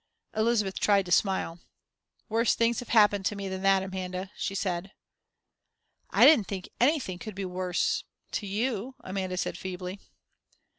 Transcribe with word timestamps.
Elizabeth 0.35 0.79
tried 0.79 1.05
to 1.05 1.11
smile. 1.11 1.59
"Worse 2.27 2.55
things 2.55 2.79
have 2.79 2.89
happened 2.89 3.23
to 3.27 3.35
me 3.35 3.47
than 3.47 3.61
that, 3.61 3.83
Amanda," 3.83 4.31
she 4.35 4.55
said. 4.55 4.93
"I 6.09 6.25
didn't 6.25 6.47
think 6.47 6.69
anything 6.79 7.19
could 7.19 7.35
be 7.35 7.45
worse 7.45 8.03
to 8.31 8.47
you," 8.47 8.95
Amanda 9.01 9.37
said, 9.37 9.59
feebly. 9.59 9.99